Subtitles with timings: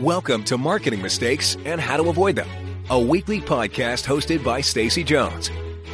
[0.00, 2.48] Welcome to Marketing Mistakes and How to Avoid Them,
[2.88, 5.48] a weekly podcast hosted by Stacy Jones,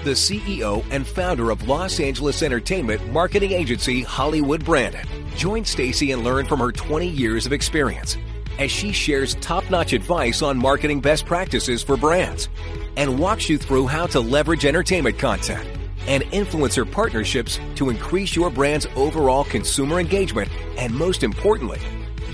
[0.04, 5.06] the CEO and founder of Los Angeles entertainment marketing agency Hollywood Branded.
[5.36, 8.18] Join Stacy and learn from her 20 years of experience
[8.58, 12.50] as she shares top-notch advice on marketing best practices for brands
[12.98, 15.66] and walks you through how to leverage entertainment content
[16.06, 21.80] and influencer partnerships to increase your brand's overall consumer engagement and most importantly,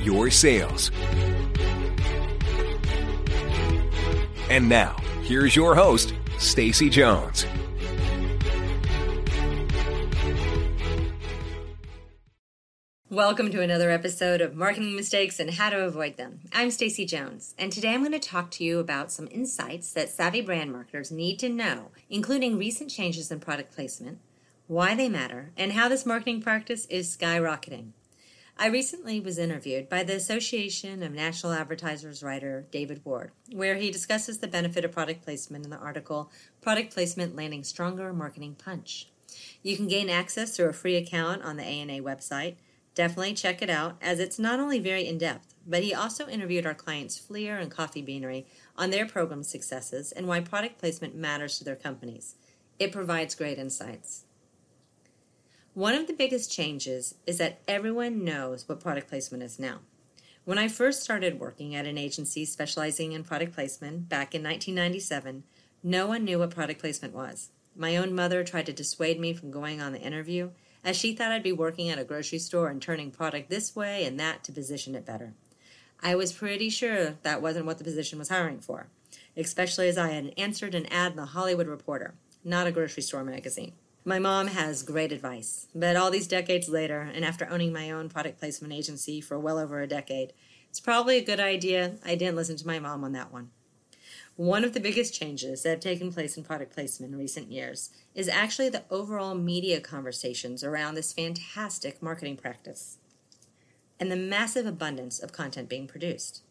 [0.02, 0.90] your sales.
[4.50, 7.46] And now, here's your host, Stacy Jones.
[13.08, 16.40] Welcome to another episode of Marketing Mistakes and How to Avoid Them.
[16.52, 20.10] I'm Stacy Jones, and today I'm going to talk to you about some insights that
[20.10, 24.18] savvy brand marketers need to know, including recent changes in product placement,
[24.66, 27.92] why they matter, and how this marketing practice is skyrocketing.
[28.62, 33.90] I recently was interviewed by the Association of National Advertisers writer David Ward, where he
[33.90, 36.30] discusses the benefit of product placement in the article
[36.60, 39.08] Product Placement Landing Stronger Marketing Punch.
[39.62, 42.56] You can gain access through a free account on the ANA website
[42.94, 46.66] Definitely check it out, as it's not only very in depth, but he also interviewed
[46.66, 51.56] our clients Fleer and Coffee Beanery on their program successes and why product placement matters
[51.58, 52.34] to their companies.
[52.78, 54.24] It provides great insights.
[55.74, 59.78] One of the biggest changes is that everyone knows what product placement is now.
[60.44, 65.44] When I first started working at an agency specializing in product placement back in 1997,
[65.84, 67.50] no one knew what product placement was.
[67.76, 70.50] My own mother tried to dissuade me from going on the interview,
[70.84, 74.04] as she thought I'd be working at a grocery store and turning product this way
[74.04, 75.34] and that to position it better.
[76.02, 78.88] I was pretty sure that wasn't what the position was hiring for,
[79.36, 83.22] especially as I had answered an ad in the Hollywood Reporter, not a grocery store
[83.22, 83.74] magazine.
[84.10, 88.08] My mom has great advice, but all these decades later, and after owning my own
[88.08, 90.32] product placement agency for well over a decade,
[90.68, 93.52] it's probably a good idea I didn't listen to my mom on that one.
[94.34, 97.90] One of the biggest changes that have taken place in product placement in recent years
[98.12, 102.98] is actually the overall media conversations around this fantastic marketing practice
[104.00, 106.42] and the massive abundance of content being produced.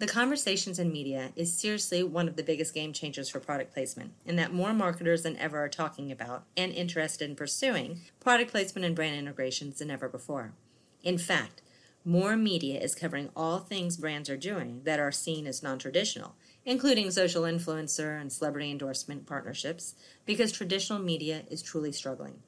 [0.00, 4.14] The conversations in media is seriously one of the biggest game changers for product placement,
[4.24, 8.86] in that more marketers than ever are talking about and interested in pursuing product placement
[8.86, 10.54] and brand integrations than ever before.
[11.02, 11.60] In fact,
[12.02, 16.34] more media is covering all things brands are doing that are seen as non traditional,
[16.64, 22.38] including social influencer and celebrity endorsement partnerships, because traditional media is truly struggling.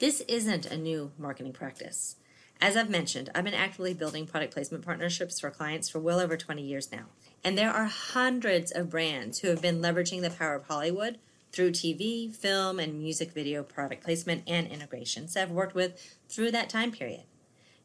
[0.00, 2.16] This isn't a new marketing practice.
[2.60, 6.36] As I've mentioned, I've been actively building product placement partnerships for clients for well over
[6.36, 7.04] 20 years now.
[7.44, 11.18] And there are hundreds of brands who have been leveraging the power of Hollywood
[11.52, 16.68] through TV, film, and music video product placement and integrations I've worked with through that
[16.68, 17.22] time period.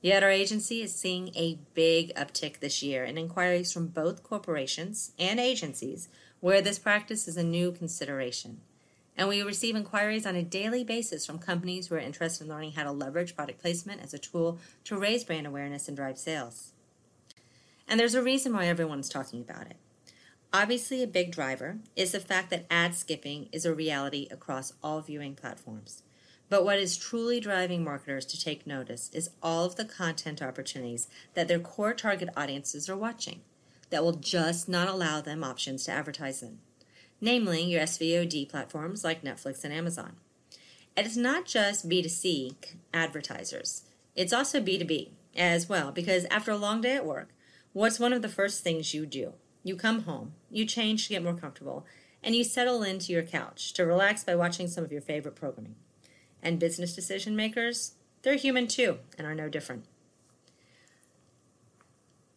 [0.01, 5.11] Yet our agency is seeing a big uptick this year in inquiries from both corporations
[5.19, 8.59] and agencies where this practice is a new consideration.
[9.15, 12.71] And we receive inquiries on a daily basis from companies who are interested in learning
[12.73, 16.73] how to leverage product placement as a tool to raise brand awareness and drive sales.
[17.87, 19.77] And there's a reason why everyone's talking about it.
[20.51, 25.01] Obviously, a big driver is the fact that ad skipping is a reality across all
[25.01, 26.03] viewing platforms.
[26.49, 31.07] But what is truly driving marketers to take notice is all of the content opportunities
[31.33, 33.41] that their core target audiences are watching
[33.89, 36.59] that will just not allow them options to advertise in,
[37.23, 40.17] namely your SVOD platforms like Netflix and Amazon.
[40.95, 42.53] And it's not just B2C
[42.93, 47.29] advertisers, it's also B2B as well, because after a long day at work,
[47.71, 49.33] what's one of the first things you do?
[49.63, 51.85] You come home, you change to get more comfortable,
[52.21, 55.75] and you settle into your couch to relax by watching some of your favorite programming
[56.41, 59.85] and business decision makers, they're human too and are no different.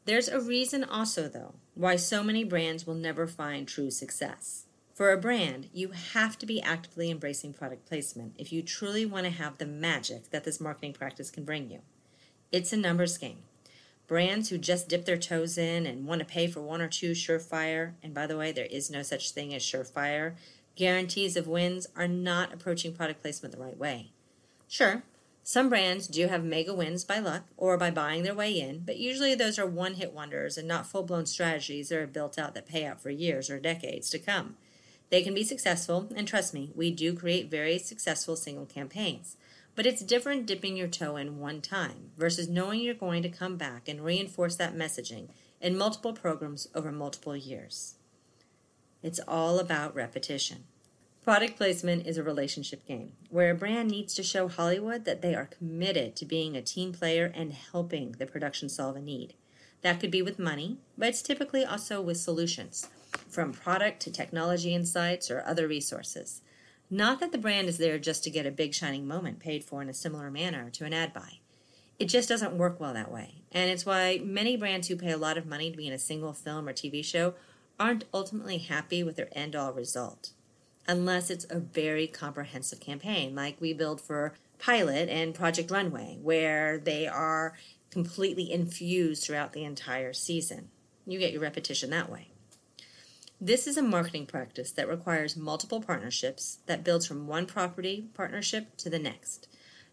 [0.04, 4.65] There's a reason also, though, why so many brands will never find true success.
[4.96, 9.24] For a brand, you have to be actively embracing product placement if you truly want
[9.24, 11.80] to have the magic that this marketing practice can bring you.
[12.50, 13.40] It's a numbers game.
[14.06, 17.10] Brands who just dip their toes in and want to pay for one or two
[17.10, 20.32] surefire, and by the way, there is no such thing as surefire,
[20.76, 24.12] guarantees of wins are not approaching product placement the right way.
[24.66, 25.02] Sure,
[25.42, 28.96] some brands do have mega wins by luck or by buying their way in, but
[28.96, 32.54] usually those are one hit wonders and not full blown strategies that are built out
[32.54, 34.56] that pay out for years or decades to come.
[35.10, 39.36] They can be successful, and trust me, we do create very successful single campaigns.
[39.74, 43.56] But it's different dipping your toe in one time versus knowing you're going to come
[43.56, 45.28] back and reinforce that messaging
[45.60, 47.96] in multiple programs over multiple years.
[49.02, 50.64] It's all about repetition.
[51.22, 55.34] Product placement is a relationship game where a brand needs to show Hollywood that they
[55.34, 59.34] are committed to being a team player and helping the production solve a need.
[59.86, 62.88] That could be with money, but it's typically also with solutions,
[63.28, 66.42] from product to technology insights or other resources.
[66.90, 69.80] Not that the brand is there just to get a big shining moment paid for
[69.80, 71.34] in a similar manner to an ad buy.
[72.00, 73.44] It just doesn't work well that way.
[73.52, 76.00] And it's why many brands who pay a lot of money to be in a
[76.00, 77.34] single film or TV show
[77.78, 80.30] aren't ultimately happy with their end all result.
[80.88, 86.76] Unless it's a very comprehensive campaign, like we build for Pilot and Project Runway, where
[86.76, 87.54] they are
[87.96, 90.68] completely infused throughout the entire season.
[91.06, 92.28] You get your repetition that way.
[93.40, 98.76] This is a marketing practice that requires multiple partnerships that builds from one property partnership
[98.76, 99.48] to the next.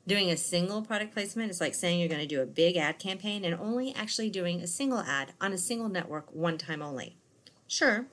[0.06, 3.00] Doing a single product placement is like saying you're going to do a big ad
[3.00, 7.16] campaign and only actually doing a single ad on a single network one time only.
[7.70, 8.08] Sure,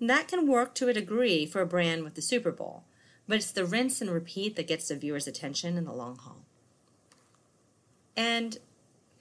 [0.00, 2.84] that can work to a degree for a brand with the Super Bowl,
[3.26, 6.44] but it's the rinse and repeat that gets the viewer's attention in the long haul.
[8.16, 8.58] And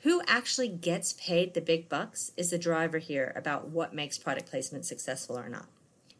[0.03, 4.49] who actually gets paid the big bucks is the driver here about what makes product
[4.49, 5.67] placement successful or not.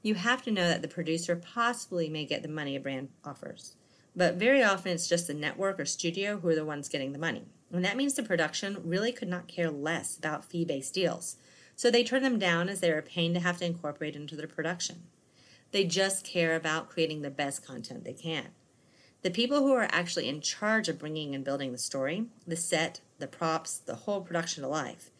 [0.04, 3.76] You have to know that the producer possibly may get the money a brand offers,
[4.16, 7.20] but very often it's just the network or studio who are the ones getting the
[7.20, 7.46] money.
[7.72, 11.38] And that means the production really could not care less about fee based deals,
[11.76, 14.36] so they turn them down as they are a pain to have to incorporate into
[14.36, 15.04] their production.
[15.72, 18.50] They just care about creating the best content they can.
[19.22, 23.02] The people who are actually in charge of bringing and building the story, the set,
[23.22, 25.12] the props, the whole production to life,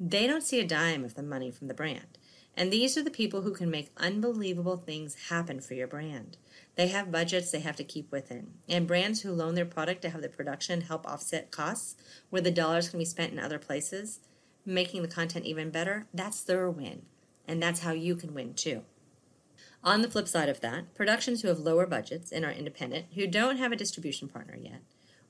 [0.00, 2.18] they don't see a dime of the money from the brand.
[2.56, 6.36] And these are the people who can make unbelievable things happen for your brand.
[6.74, 8.54] They have budgets they have to keep within.
[8.68, 11.96] And brands who loan their product to have the production help offset costs
[12.30, 14.20] where the dollars can be spent in other places,
[14.66, 17.02] making the content even better, that's their win.
[17.46, 18.82] And that's how you can win too.
[19.82, 23.26] On the flip side of that, productions who have lower budgets and are independent, who
[23.26, 24.82] don't have a distribution partner yet,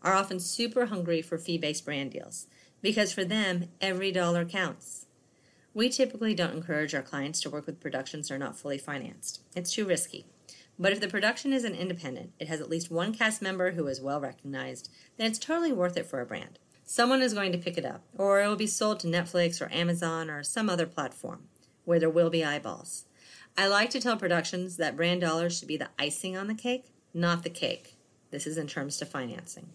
[0.03, 2.47] are often super hungry for fee based brand deals
[2.83, 5.07] because for them, every dollar counts.
[5.73, 9.43] We typically don't encourage our clients to work with productions that are not fully financed.
[9.55, 10.27] It's too risky.
[10.79, 13.87] But if the production is an independent, it has at least one cast member who
[13.87, 16.59] is well recognized, then it's totally worth it for a brand.
[16.85, 19.71] Someone is going to pick it up, or it will be sold to Netflix or
[19.73, 21.45] Amazon or some other platform
[21.85, 23.05] where there will be eyeballs.
[23.57, 26.87] I like to tell productions that brand dollars should be the icing on the cake,
[27.13, 27.97] not the cake.
[28.31, 29.71] This is in terms to financing.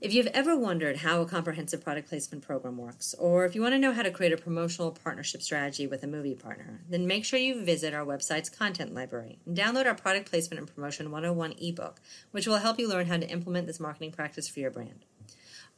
[0.00, 3.74] If you've ever wondered how a comprehensive product placement program works, or if you want
[3.74, 7.24] to know how to create a promotional partnership strategy with a movie partner, then make
[7.24, 11.54] sure you visit our website's content library and download our Product Placement and Promotion 101
[11.60, 12.00] ebook,
[12.30, 15.04] which will help you learn how to implement this marketing practice for your brand.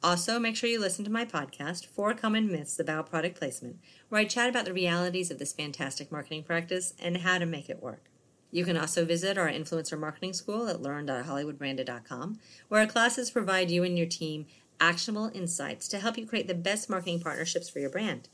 [0.02, 3.78] Also, make sure you listen to my podcast, Four Common Myths About Product Placement,
[4.10, 7.70] where I chat about the realities of this fantastic marketing practice and how to make
[7.70, 8.09] it work.
[8.50, 12.38] You can also visit our influencer marketing school at learn.hollywoodbranded.com,
[12.68, 14.46] where our classes provide you and your team
[14.80, 18.28] actionable insights to help you create the best marketing partnerships for your brand.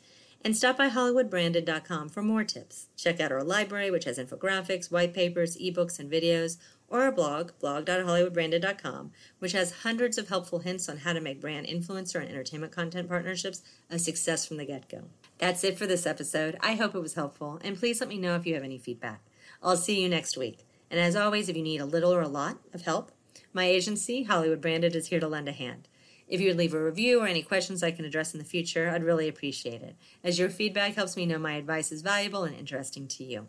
[0.44, 2.86] And stop by hollywoodbranded.com for more tips.
[2.96, 6.56] Check out our library, which has infographics, white papers, ebooks, and videos,
[6.88, 9.10] or our blog, blog.hollywoodbranded.com,
[9.40, 13.08] which has hundreds of helpful hints on how to make brand influencer and entertainment content
[13.08, 15.02] partnerships a success from the get go.
[15.38, 16.56] That's it for this episode.
[16.60, 19.25] I hope it was helpful, and please let me know if you have any feedback.
[19.62, 20.66] I'll see you next week.
[20.90, 23.10] And as always, if you need a little or a lot of help,
[23.52, 25.88] my agency, Hollywood Branded, is here to lend a hand.
[26.28, 28.90] If you would leave a review or any questions I can address in the future,
[28.90, 32.56] I'd really appreciate it, as your feedback helps me know my advice is valuable and
[32.56, 33.46] interesting to you.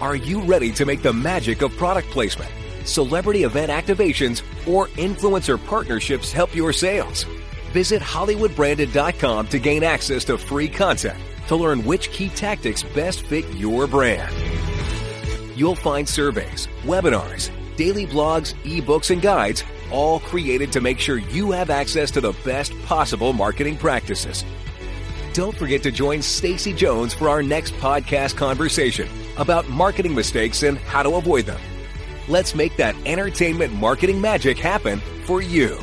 [0.00, 2.50] Are you ready to make the magic of product placement,
[2.84, 7.26] celebrity event activations, or influencer partnerships help your sales?
[7.72, 13.46] Visit HollywoodBranded.com to gain access to free content to learn which key tactics best fit
[13.54, 14.34] your brand.
[15.56, 21.50] You'll find surveys, webinars, daily blogs, ebooks, and guides, all created to make sure you
[21.50, 24.44] have access to the best possible marketing practices.
[25.32, 30.78] Don't forget to join Stacy Jones for our next podcast conversation about marketing mistakes and
[30.78, 31.60] how to avoid them.
[32.28, 35.78] Let's make that entertainment marketing magic happen for you.